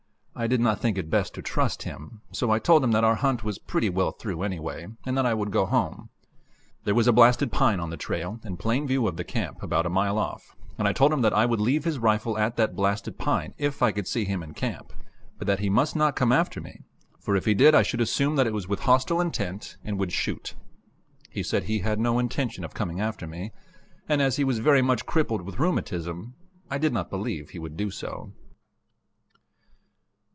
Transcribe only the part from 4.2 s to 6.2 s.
anyway, and that I would go home.